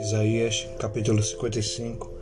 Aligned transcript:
Isaías 0.00 0.68
capítulo 0.78 1.22
55, 1.22 2.12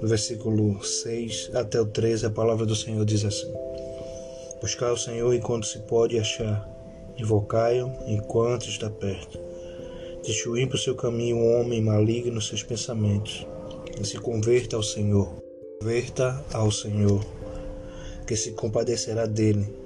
do 0.00 0.08
versículo 0.08 0.82
6 0.82 1.50
até 1.54 1.80
o 1.80 1.86
13, 1.86 2.26
a 2.26 2.30
palavra 2.30 2.66
do 2.66 2.74
Senhor 2.74 3.04
diz 3.04 3.24
assim: 3.24 3.52
Buscar 4.60 4.92
o 4.92 4.96
Senhor 4.96 5.32
enquanto 5.32 5.66
se 5.66 5.78
pode 5.80 6.18
achar, 6.18 6.68
invocai-o 7.16 7.92
enquanto 8.06 8.68
está 8.68 8.90
perto. 8.90 9.38
Deixe 10.24 10.48
o 10.48 10.78
seu 10.78 10.94
caminho, 10.94 11.36
o 11.36 11.60
homem 11.60 11.80
maligno 11.80 12.40
seus 12.40 12.62
pensamentos, 12.62 13.46
e 14.00 14.04
se 14.04 14.18
converta 14.18 14.76
ao 14.76 14.82
Senhor. 14.82 15.32
Converta 15.80 16.44
ao 16.52 16.70
Senhor, 16.70 17.24
que 18.26 18.36
se 18.36 18.52
compadecerá 18.52 19.26
dele. 19.26 19.79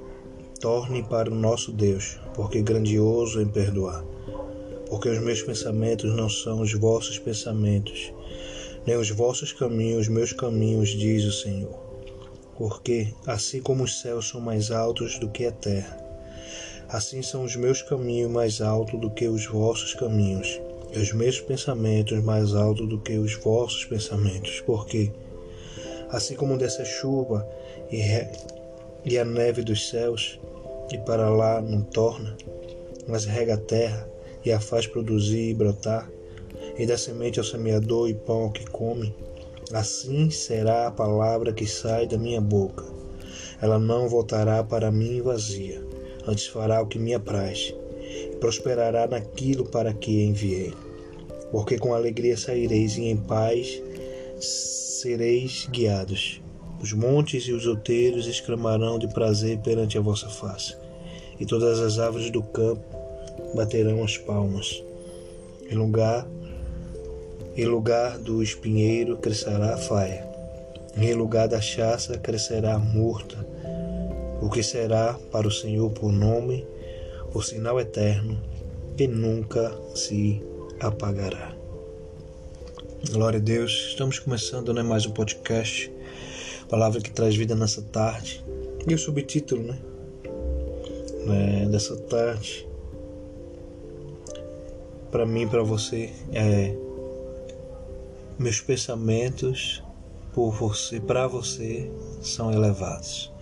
Torne 0.60 1.02
para 1.02 1.30
o 1.30 1.34
nosso 1.34 1.72
Deus, 1.72 2.18
porque 2.34 2.62
grandioso 2.62 3.40
em 3.40 3.46
perdoar 3.46 4.04
porque 4.94 5.08
os 5.08 5.18
meus 5.18 5.42
pensamentos 5.42 6.14
não 6.14 6.28
são 6.28 6.60
os 6.60 6.72
vossos 6.72 7.18
pensamentos, 7.18 8.12
nem 8.86 8.96
os 8.96 9.10
vossos 9.10 9.52
caminhos 9.52 10.02
os 10.02 10.08
meus 10.08 10.32
caminhos, 10.32 10.90
diz 10.90 11.24
o 11.24 11.32
Senhor. 11.32 11.74
Porque, 12.56 13.08
assim 13.26 13.60
como 13.60 13.82
os 13.82 14.00
céus 14.00 14.28
são 14.28 14.40
mais 14.40 14.70
altos 14.70 15.18
do 15.18 15.28
que 15.28 15.46
a 15.46 15.52
terra, 15.52 15.98
assim 16.88 17.22
são 17.22 17.42
os 17.42 17.56
meus 17.56 17.82
caminhos 17.82 18.30
mais 18.30 18.60
altos 18.60 19.00
do 19.00 19.10
que 19.10 19.26
os 19.26 19.46
vossos 19.46 19.94
caminhos, 19.94 20.60
e 20.92 20.98
os 21.00 21.12
meus 21.12 21.40
pensamentos 21.40 22.22
mais 22.22 22.54
altos 22.54 22.88
do 22.88 23.00
que 23.00 23.18
os 23.18 23.34
vossos 23.34 23.84
pensamentos. 23.84 24.60
Porque, 24.60 25.10
assim 26.10 26.36
como 26.36 26.56
desce 26.56 26.82
a 26.82 26.84
chuva 26.84 27.44
e, 27.90 27.96
re... 27.96 28.28
e 29.04 29.18
a 29.18 29.24
neve 29.24 29.62
dos 29.62 29.88
céus, 29.88 30.40
e 30.90 30.98
para 30.98 31.28
lá 31.28 31.60
não 31.60 31.82
torna, 31.82 32.36
mas 33.06 33.24
rega 33.24 33.54
a 33.54 33.58
terra, 33.58 34.08
e 34.44 34.52
a 34.52 34.60
faz 34.60 34.86
produzir 34.86 35.50
e 35.50 35.54
brotar, 35.54 36.10
e 36.78 36.86
dá 36.86 36.96
semente 36.96 37.38
ao 37.38 37.44
semeador 37.44 38.08
e 38.08 38.14
pão 38.14 38.44
ao 38.44 38.50
que 38.50 38.66
come. 38.66 39.14
Assim 39.72 40.30
será 40.30 40.86
a 40.86 40.90
palavra 40.90 41.52
que 41.52 41.66
sai 41.66 42.06
da 42.06 42.18
minha 42.18 42.40
boca. 42.40 42.84
Ela 43.60 43.78
não 43.78 44.08
voltará 44.08 44.62
para 44.62 44.90
mim 44.90 45.22
vazia, 45.22 45.82
antes 46.26 46.46
fará 46.46 46.82
o 46.82 46.86
que 46.86 46.98
me 46.98 47.14
apraz, 47.14 47.74
e 48.00 48.36
prosperará 48.36 49.06
naquilo 49.06 49.64
para 49.64 49.92
que 49.92 50.24
enviei. 50.24 50.72
Porque 51.50 51.78
com 51.78 51.94
alegria 51.94 52.36
saireis 52.36 52.96
e 52.96 53.04
em 53.04 53.16
paz 53.16 53.82
sereis 54.40 55.68
guiados. 55.70 56.43
Os 56.84 56.92
montes 56.92 57.44
e 57.44 57.52
os 57.52 57.66
outeiros 57.66 58.26
exclamarão 58.26 58.98
de 58.98 59.08
prazer 59.08 59.56
perante 59.60 59.96
a 59.96 60.02
vossa 60.02 60.28
face, 60.28 60.76
e 61.40 61.46
todas 61.46 61.80
as 61.80 61.98
árvores 61.98 62.30
do 62.30 62.42
campo 62.42 62.84
baterão 63.54 64.04
as 64.04 64.18
palmas. 64.18 64.84
Em 65.70 65.76
lugar, 65.76 66.28
em 67.56 67.64
lugar 67.64 68.18
do 68.18 68.42
espinheiro 68.42 69.16
crescerá 69.16 69.72
a 69.72 69.76
faia. 69.78 70.28
Em 70.94 71.14
lugar 71.14 71.48
da 71.48 71.58
chaça 71.58 72.18
crescerá 72.18 72.74
a 72.74 72.78
murta. 72.78 73.48
O 74.42 74.50
que 74.50 74.62
será 74.62 75.14
para 75.32 75.48
o 75.48 75.50
Senhor 75.50 75.90
por 75.90 76.12
nome, 76.12 76.66
o 77.32 77.40
sinal 77.40 77.80
eterno, 77.80 78.38
que 78.94 79.06
nunca 79.06 79.74
se 79.94 80.42
apagará. 80.78 81.56
Glória 83.10 83.38
a 83.38 83.42
Deus, 83.42 83.86
estamos 83.88 84.18
começando 84.18 84.74
né, 84.74 84.82
mais 84.82 85.06
um 85.06 85.12
podcast, 85.12 85.90
palavra 86.74 87.00
que 87.00 87.10
traz 87.12 87.36
vida 87.36 87.54
nessa 87.54 87.80
tarde. 87.82 88.44
E 88.84 88.92
o 88.92 88.98
subtítulo 88.98 89.62
né, 89.62 89.78
né 91.24 91.68
dessa 91.70 91.96
tarde 91.96 92.68
para 95.08 95.24
mim, 95.24 95.46
para 95.46 95.62
você, 95.62 96.12
é 96.32 96.76
meus 98.36 98.60
pensamentos 98.60 99.84
por 100.32 100.50
você, 100.50 100.98
para 100.98 101.28
você, 101.28 101.88
são 102.20 102.52
elevados. 102.52 103.32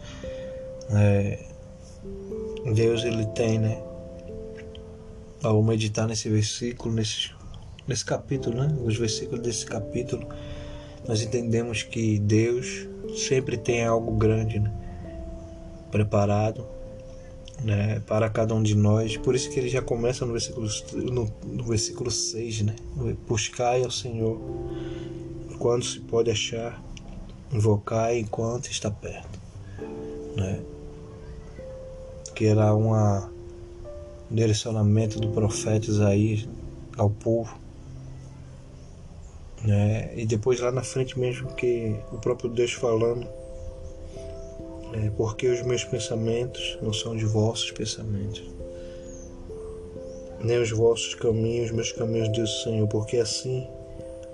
É, 0.91 1.39
Deus 2.75 3.03
ele 3.03 3.25
tem, 3.29 3.59
né? 3.59 3.83
Ao 5.43 5.63
meditar 5.63 6.07
nesse 6.07 6.29
versículo, 6.29 6.95
nesse, 6.95 7.31
nesse 7.89 8.05
capítulo, 8.05 8.59
né? 8.59 8.77
Os 8.85 8.99
versículos 8.99 9.41
desse 9.41 9.65
capítulo, 9.65 10.29
nós 11.09 11.23
entendemos 11.23 11.83
que 11.83 12.19
Deus 12.19 12.92
sempre 13.17 13.57
tem 13.57 13.85
algo 13.85 14.13
grande, 14.13 14.59
né? 14.59 14.73
Preparado 15.91 16.67
né, 17.63 18.01
para 18.07 18.29
cada 18.29 18.55
um 18.55 18.63
de 18.63 18.75
nós. 18.75 19.17
Por 19.17 19.35
isso 19.35 19.51
que 19.51 19.59
ele 19.59 19.69
já 19.69 19.81
começa 19.83 20.27
no 20.27 20.33
versículo, 20.33 20.69
no, 20.95 21.33
no 21.45 21.65
versículo 21.65 22.11
6, 22.11 22.63
né? 22.63 22.77
Buscai 23.27 23.85
ao 23.85 23.91
Senhor 23.91 24.41
quando 25.59 25.85
se 25.85 26.01
pode 26.01 26.31
achar, 26.31 26.83
invocai 27.53 28.19
enquanto 28.19 28.67
está 28.67 28.91
perto. 28.91 29.39
Né? 30.37 30.61
Que 32.35 32.47
era 32.47 32.75
um 32.75 33.31
direcionamento 34.31 35.21
do 35.21 35.29
profeta 35.29 35.87
Isaías 35.87 36.49
ao 36.97 37.11
povo. 37.11 37.62
Né? 39.65 40.13
E 40.17 40.27
depois 40.27 40.61
lá 40.61 40.73
na 40.73 40.83
frente 40.83 41.19
mesmo 41.19 41.55
que 41.55 41.97
o 42.11 42.19
próprio 42.19 42.51
Deus 42.51 42.73
falando 42.73 43.29
é, 44.93 45.11
porque 45.17 45.49
os 45.49 45.63
meus 45.63 45.85
pensamentos 45.85 46.79
não 46.83 46.93
são 46.93 47.17
de 47.17 47.25
vossos 47.25 47.71
pensamentos, 47.71 48.43
nem 50.41 50.61
os 50.61 50.71
vossos 50.71 51.15
caminhos, 51.15 51.71
meus 51.71 51.93
caminhos, 51.93 52.31
diz 52.33 52.51
o 52.51 52.63
Senhor, 52.65 52.89
porque 52.89 53.17
assim 53.17 53.67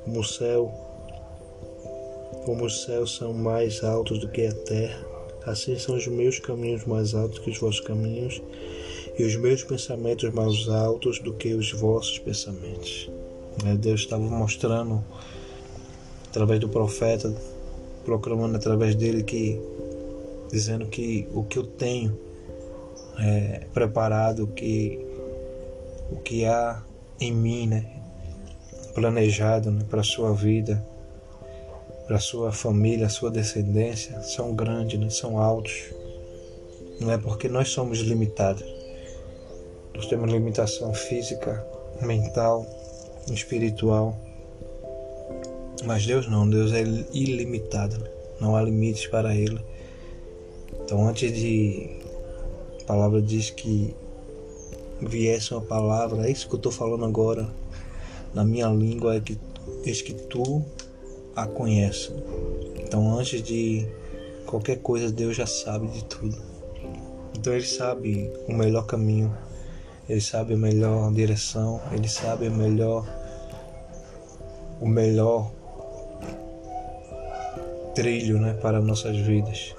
como 0.05 0.21
o 0.21 0.25
céu, 0.25 0.73
como 2.45 2.65
os 2.65 2.83
céus 2.83 3.17
são 3.17 3.33
mais 3.33 3.85
altos 3.85 4.19
do 4.19 4.29
que 4.29 4.47
a 4.47 4.53
terra, 4.53 5.07
assim 5.47 5.79
são 5.79 5.97
os 5.97 6.07
meus 6.07 6.41
caminhos 6.41 6.85
mais 6.85 7.15
altos 7.15 7.39
que 7.39 7.51
os 7.51 7.59
vossos 7.59 7.81
caminhos, 7.81 8.43
e 9.19 9.25
os 9.25 9.37
meus 9.37 9.63
pensamentos 9.63 10.31
mais 10.33 10.69
altos 10.69 11.21
do 11.21 11.35
que 11.35 11.55
os 11.55 11.73
vossos 11.73 12.19
pensamentos. 12.19 13.11
É, 13.65 13.75
Deus 13.75 14.01
estava 14.01 14.23
mostrando 14.23 15.05
através 16.29 16.61
do 16.61 16.69
profeta, 16.69 17.35
proclamando 18.05 18.57
através 18.57 18.95
dele 18.95 19.23
que 19.23 19.61
dizendo 20.51 20.87
que 20.87 21.29
o 21.35 21.43
que 21.43 21.59
eu 21.59 21.65
tenho 21.65 22.19
é, 23.19 23.67
preparado, 23.73 24.47
que 24.47 25.05
o 26.11 26.17
que 26.17 26.45
há 26.45 26.83
em 27.21 27.33
mim, 27.33 27.67
né, 27.67 27.85
planejado 28.95 29.71
né, 29.71 29.85
para 29.89 30.01
a 30.01 30.05
sua 30.05 30.33
vida, 30.33 30.83
para 32.07 32.17
a 32.17 32.21
sua 32.21 32.53
família, 32.53 33.07
a 33.07 33.11
sua 33.11 33.31
descendência, 33.31 34.23
são 34.23 34.55
grandes, 34.55 34.99
né, 34.99 35.11
são 35.11 35.39
altos. 35.39 35.93
Não 37.01 37.13
é 37.13 37.19
porque 37.19 37.49
nós 37.49 37.69
somos 37.69 37.99
limitados. 37.99 38.65
Nós 39.95 40.07
temos 40.07 40.31
limitação 40.31 40.95
física, 40.95 41.65
mental, 42.01 42.65
espiritual. 43.35 44.17
Mas 45.85 46.05
Deus 46.07 46.29
não, 46.29 46.49
Deus 46.49 46.73
é 46.73 46.83
ilimitado. 47.13 47.99
Né? 47.99 48.11
Não 48.41 48.57
há 48.57 48.63
limites 48.63 49.07
para 49.07 49.35
Ele. 49.35 49.61
Então, 50.85 51.07
antes 51.07 51.33
de. 51.33 51.91
A 52.83 52.85
palavra 52.85 53.21
diz 53.21 53.51
que 53.51 53.95
viesse 55.01 55.53
uma 55.53 55.61
palavra, 55.61 56.27
é 56.27 56.31
isso 56.31 56.49
que 56.49 56.55
eu 56.55 56.59
estou 56.59 56.73
falando 56.73 57.05
agora 57.05 57.49
na 58.35 58.45
minha 58.45 58.69
língua, 58.69 59.17
é 59.17 59.21
que, 59.21 59.39
é 59.85 59.93
que 59.93 60.15
tu 60.15 60.65
a 61.37 61.47
conheces. 61.47 62.13
Então, 62.77 63.17
antes 63.19 63.43
de 63.43 63.87
qualquer 64.47 64.79
coisa, 64.79 65.11
Deus 65.11 65.37
já 65.37 65.47
sabe 65.47 65.89
de 65.89 66.05
tudo. 66.05 66.37
Então, 67.37 67.53
Ele 67.53 67.67
sabe 67.67 68.31
o 68.49 68.55
melhor 68.55 68.87
caminho, 68.87 69.33
Ele 70.09 70.21
sabe 70.21 70.55
a 70.55 70.57
melhor 70.57 71.13
direção, 71.13 71.81
Ele 71.93 72.09
sabe 72.09 72.47
a 72.47 72.51
melhor. 72.51 73.07
O 74.81 74.87
melhor 74.87 75.51
trilho 77.95 78.39
né, 78.39 78.55
para 78.61 78.81
nossas 78.81 79.17
vidas. 79.17 79.75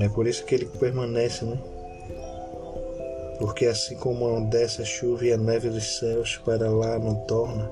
É 0.00 0.08
por 0.08 0.26
isso 0.26 0.44
que 0.44 0.54
ele 0.54 0.66
permanece, 0.66 1.44
né? 1.44 1.58
Porque 3.38 3.66
assim 3.66 3.94
como 3.96 4.48
desce 4.48 4.82
a 4.82 4.84
chuva 4.84 5.24
e 5.26 5.32
a 5.32 5.36
neve 5.36 5.70
dos 5.70 5.98
céus 5.98 6.40
para 6.44 6.68
lá 6.68 6.98
não 6.98 7.14
torna, 7.26 7.70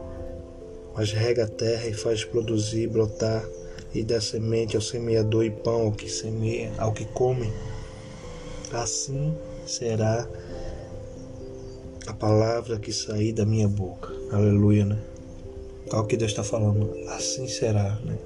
mas 0.94 1.12
rega 1.12 1.44
a 1.44 1.48
terra 1.48 1.86
e 1.88 1.94
faz 1.94 2.24
produzir, 2.24 2.88
brotar 2.88 3.44
e 3.94 4.04
dá 4.04 4.20
semente 4.20 4.76
ao 4.76 4.82
semeador 4.82 5.44
e 5.44 5.50
pão 5.50 5.82
ao 5.86 5.92
que 5.92 6.08
semeia, 6.08 6.72
ao 6.78 6.92
que 6.92 7.04
come, 7.06 7.52
assim 8.72 9.36
será 9.66 10.28
a 12.06 12.12
palavra 12.12 12.78
que 12.78 12.92
sair 12.92 13.32
da 13.32 13.44
minha 13.44 13.68
boca. 13.68 14.12
Aleluia, 14.30 14.84
né? 14.84 15.11
Olha 15.90 16.02
o 16.02 16.06
que 16.06 16.16
Deus 16.16 16.30
está 16.30 16.44
falando. 16.44 16.92
Assim 17.08 17.48
será, 17.48 17.96
né? 18.04 18.18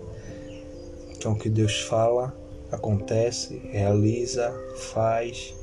Então 1.17 1.33
o 1.33 1.39
que 1.39 1.49
Deus 1.49 1.81
fala 1.81 2.35
acontece, 2.71 3.61
realiza, 3.71 4.55
faz, 4.77 5.55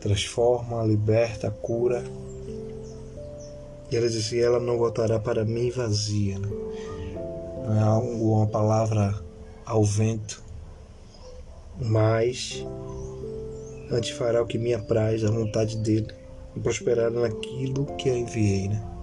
transforma, 0.00 0.82
liberta, 0.84 1.50
cura. 1.50 2.02
E 3.90 3.96
ela 3.96 4.08
dizia: 4.08 4.44
ela 4.44 4.60
não 4.60 4.78
voltará 4.78 5.18
para 5.18 5.44
mim 5.44 5.70
vazia. 5.70 6.38
Né? 6.38 6.48
Não 7.64 7.76
é 7.76 7.82
algo, 7.82 8.32
uma 8.36 8.46
palavra 8.46 9.14
ao 9.64 9.84
vento, 9.84 10.42
mas 11.80 12.64
antes 13.90 14.10
fará 14.10 14.42
o 14.42 14.46
que 14.46 14.58
me 14.58 14.74
apraz, 14.74 15.24
a 15.24 15.30
vontade 15.30 15.76
dele, 15.76 16.08
e 16.56 16.60
prosperará 16.60 17.10
naquilo 17.10 17.86
que 17.96 18.08
eu 18.08 18.16
enviei. 18.16 18.68
Né? 18.68 18.97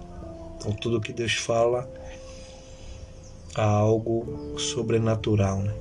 Então, 0.56 0.72
tudo 0.72 1.00
que 1.00 1.12
Deus 1.12 1.34
fala 1.34 1.88
há 3.54 3.64
algo 3.64 4.58
sobrenatural. 4.58 5.62
Né? 5.62 5.74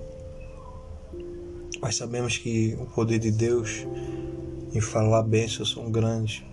Mas 1.81 1.95
sabemos 1.95 2.37
que 2.37 2.77
o 2.79 2.85
poder 2.85 3.19
de 3.19 3.31
Deus 3.31 3.85
em 4.73 4.81
falar 4.81 5.23
bênçãos 5.23 5.71
são 5.71 5.91
grandes, 5.91 6.43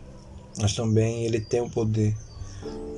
mas 0.60 0.74
também 0.74 1.24
Ele 1.24 1.40
tem 1.40 1.60
o 1.60 1.70
poder 1.70 2.16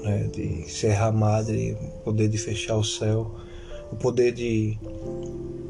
né, 0.02 0.28
de 0.32 0.68
serrar 0.68 1.08
a 1.08 1.12
madre, 1.12 1.72
o 1.72 2.02
poder 2.04 2.28
de 2.28 2.38
fechar 2.38 2.76
o 2.76 2.84
céu, 2.84 3.34
o 3.90 3.96
poder 3.96 4.32
de 4.32 4.78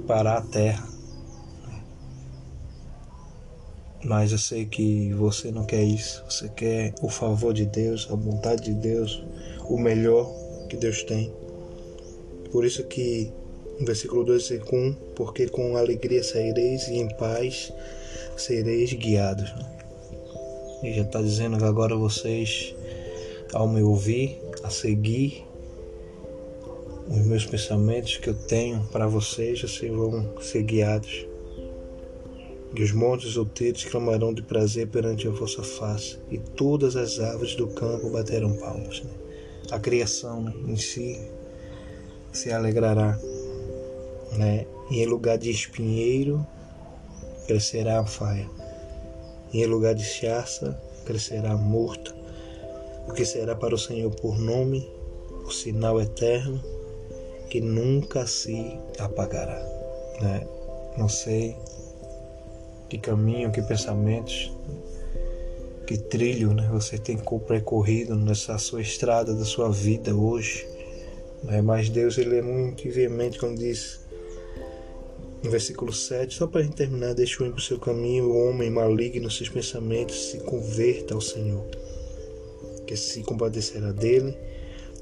parar 0.06 0.38
a 0.38 0.42
terra. 0.42 0.94
Mas 4.04 4.32
eu 4.32 4.38
sei 4.38 4.66
que 4.66 5.12
você 5.14 5.50
não 5.50 5.64
quer 5.64 5.82
isso, 5.82 6.22
você 6.28 6.48
quer 6.50 6.94
o 7.00 7.08
favor 7.08 7.54
de 7.54 7.64
Deus, 7.64 8.06
a 8.10 8.14
vontade 8.14 8.64
de 8.64 8.74
Deus, 8.74 9.24
o 9.68 9.78
melhor 9.78 10.30
que 10.68 10.76
Deus 10.76 11.02
tem. 11.04 11.32
Por 12.52 12.66
isso 12.66 12.84
que 12.84 13.32
no 13.80 13.86
versículo 13.86 14.22
2 14.24 14.58
com 14.66 14.94
porque 15.16 15.48
com 15.48 15.76
alegria 15.76 16.22
saireis 16.22 16.86
e 16.88 16.96
em 16.96 17.08
paz 17.16 17.72
sereis 18.36 18.92
guiados. 18.92 19.52
E 20.82 20.92
já 20.92 21.02
está 21.02 21.22
dizendo 21.22 21.56
que 21.56 21.64
agora 21.64 21.96
vocês, 21.96 22.74
ao 23.54 23.66
me 23.66 23.82
ouvir, 23.82 24.38
a 24.62 24.68
seguir 24.68 25.44
os 27.08 27.24
meus 27.24 27.46
pensamentos 27.46 28.18
que 28.18 28.28
eu 28.28 28.34
tenho 28.34 28.82
para 28.92 29.06
vocês, 29.06 29.60
vocês 29.60 29.90
vão 29.90 30.38
ser 30.40 30.62
guiados. 30.62 31.26
E 32.76 32.82
os 32.82 32.92
montes 32.92 33.36
outeiros 33.36 33.84
clamarão 33.84 34.34
de 34.34 34.42
prazer 34.42 34.88
perante 34.88 35.28
a 35.28 35.30
vossa 35.30 35.62
face, 35.62 36.18
e 36.30 36.38
todas 36.38 36.96
as 36.96 37.20
árvores 37.20 37.54
do 37.54 37.68
campo 37.68 38.10
baterão 38.10 38.52
palmas. 38.54 39.00
Né? 39.02 39.10
A 39.70 39.78
criação 39.78 40.52
em 40.66 40.76
si 40.76 41.20
se 42.32 42.50
alegrará, 42.50 43.16
né? 44.36 44.66
e 44.90 45.02
em 45.02 45.06
lugar 45.06 45.38
de 45.38 45.50
espinheiro 45.50 46.44
crescerá 47.46 48.00
a 48.00 48.06
faia, 48.06 48.50
e 49.52 49.62
em 49.62 49.66
lugar 49.66 49.94
de 49.94 50.04
chaça 50.04 50.76
crescerá 51.04 51.52
a 51.52 51.56
morta, 51.56 52.12
o 53.06 53.12
que 53.12 53.24
será 53.24 53.54
para 53.54 53.74
o 53.74 53.78
Senhor 53.78 54.10
por 54.16 54.36
nome, 54.38 54.90
por 55.42 55.52
sinal 55.52 56.00
eterno, 56.00 56.60
que 57.50 57.60
nunca 57.60 58.26
se 58.26 58.76
apagará. 58.98 59.62
Né? 60.20 60.44
Não 60.96 61.08
sei 61.08 61.56
que 62.94 62.99
caminho, 62.99 63.50
que 63.50 63.61
pensamentos, 63.61 64.52
que 65.85 65.99
trilho 65.99 66.55
né, 66.55 66.69
você 66.70 66.96
tem 66.96 67.19
percorrido 67.46 68.14
nessa 68.14 68.56
sua 68.56 68.82
estrada 68.82 69.35
da 69.35 69.44
sua 69.44 69.69
vida 69.69 70.14
hoje. 70.14 70.64
Né? 71.43 71.61
Mas 71.61 71.88
Deus 71.88 72.17
ele 72.19 72.37
é 72.37 72.43
muito 72.43 72.88
veemente 72.88 73.38
quando 73.38 73.58
diz 73.58 74.00
no 75.43 75.50
versículo 75.50 75.93
7, 75.93 76.32
só 76.32 76.46
para 76.46 76.61
a 76.61 76.62
gente 76.62 76.76
terminar, 76.76 77.14
deixa 77.14 77.43
o 77.43 77.46
ímpio 77.46 77.61
seu 77.61 77.79
caminho, 77.79 78.31
o 78.31 78.49
homem 78.49 78.70
maligno 78.70 79.31
seus 79.31 79.49
pensamentos, 79.49 80.31
se 80.31 80.38
converta 80.38 81.14
ao 81.14 81.20
Senhor, 81.20 81.67
que 82.87 82.96
se 82.96 83.23
compadecerá 83.25 83.91
dele, 83.91 84.35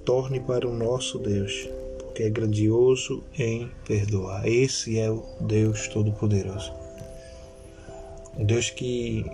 torne 0.05 0.41
para 0.41 0.67
o 0.67 0.75
nosso 0.75 1.19
Deus, 1.19 1.69
porque 1.99 2.25
é 2.25 2.31
grandioso 2.31 3.23
em 3.39 3.71
perdoar. 3.87 4.49
Esse 4.49 4.99
é 4.99 5.11
o 5.11 5.23
Deus 5.43 5.87
Todo-Poderoso. 5.87 6.82
O 8.37 8.45
Deus 8.45 8.71
que 8.71 9.25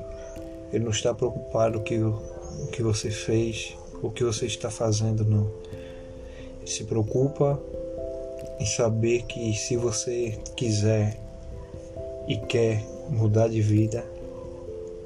ele 0.73 0.85
não 0.85 0.91
está 0.91 1.15
preocupado 1.15 1.81
com 1.81 2.65
o 2.65 2.67
que 2.73 2.83
você 2.83 3.11
fez, 3.11 3.77
o 4.03 4.11
que 4.11 4.25
você 4.25 4.47
está 4.47 4.71
fazendo, 4.71 5.25
não. 5.25 5.51
Ele 6.61 6.71
se 6.71 6.85
preocupa 6.85 7.61
em 8.59 8.67
saber 8.67 9.23
que 9.23 9.55
se 9.55 9.77
você 9.77 10.39
quiser 10.57 11.19
e 12.27 12.37
quer 12.37 12.85
mudar 13.09 13.49
de 13.49 13.61
vida, 13.61 14.05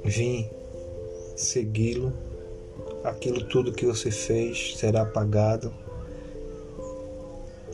vim 0.05 0.49
segui-lo, 1.37 2.13
aquilo 3.05 3.45
tudo 3.45 3.73
que 3.73 3.87
você 3.87 4.11
fez 4.11 4.77
será 4.77 5.03
apagado 5.03 5.73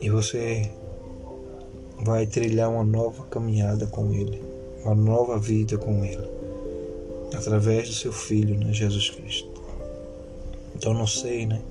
e 0.00 0.10
você 0.10 0.70
vai 2.04 2.26
trilhar 2.26 2.70
uma 2.70 2.84
nova 2.84 3.24
caminhada 3.24 3.86
com 3.86 4.12
Ele, 4.12 4.42
uma 4.88 4.94
nova 4.94 5.38
vida 5.38 5.76
com 5.76 6.04
Ele, 6.04 6.28
através 7.34 7.88
do 7.88 7.94
seu 7.94 8.12
Filho, 8.12 8.58
né, 8.58 8.72
Jesus 8.72 9.10
Cristo. 9.10 9.62
Então 10.74 10.94
não 10.94 11.06
sei, 11.06 11.46
né? 11.46 11.62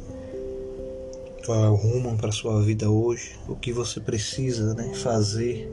qual 1.47 1.63
é 1.63 1.69
o 1.69 1.75
rumo 1.75 2.17
para 2.17 2.29
sua 2.29 2.61
vida 2.61 2.89
hoje, 2.89 3.39
o 3.47 3.55
que 3.55 3.71
você 3.71 4.01
precisa 4.01 4.73
né, 4.73 4.93
fazer. 4.95 5.71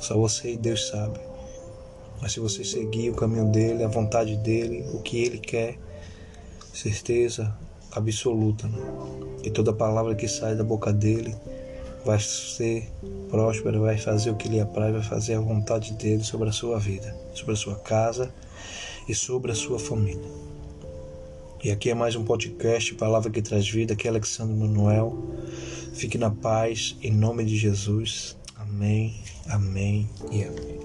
Só 0.00 0.18
você 0.18 0.54
e 0.54 0.56
Deus 0.56 0.88
sabe. 0.88 1.20
Mas 2.20 2.32
se 2.32 2.40
você 2.40 2.64
seguir 2.64 3.10
o 3.10 3.14
caminho 3.14 3.46
dele, 3.52 3.84
a 3.84 3.88
vontade 3.88 4.36
dele, 4.36 4.84
o 4.92 5.00
que 5.02 5.22
ele 5.22 5.38
quer, 5.38 5.78
certeza 6.74 7.56
absoluta. 7.92 8.66
Né? 8.66 8.78
E 9.44 9.50
toda 9.50 9.72
palavra 9.72 10.16
que 10.16 10.26
sai 10.26 10.56
da 10.56 10.64
boca 10.64 10.92
dele 10.92 11.32
vai 12.06 12.20
ser 12.20 12.88
próspera, 13.28 13.80
vai 13.80 13.98
fazer 13.98 14.30
o 14.30 14.36
que 14.36 14.48
lhe 14.48 14.60
apraz, 14.60 14.92
vai 14.92 15.02
fazer 15.02 15.34
a 15.34 15.40
vontade 15.40 15.92
dele 15.94 16.22
sobre 16.22 16.48
a 16.48 16.52
sua 16.52 16.78
vida, 16.78 17.14
sobre 17.34 17.52
a 17.52 17.56
sua 17.56 17.74
casa 17.74 18.32
e 19.08 19.14
sobre 19.14 19.50
a 19.50 19.54
sua 19.54 19.78
família. 19.78 20.30
E 21.64 21.70
aqui 21.70 21.90
é 21.90 21.94
mais 21.94 22.14
um 22.14 22.22
podcast, 22.22 22.94
Palavra 22.94 23.28
que 23.28 23.42
Traz 23.42 23.68
Vida, 23.68 23.94
aqui 23.94 24.06
é 24.06 24.10
Alexandre 24.10 24.54
Manuel. 24.54 25.18
Fique 25.94 26.16
na 26.16 26.30
paz, 26.30 26.96
em 27.02 27.10
nome 27.10 27.44
de 27.44 27.56
Jesus. 27.56 28.36
Amém, 28.54 29.16
amém 29.48 30.08
e 30.30 30.44
amém. 30.44 30.75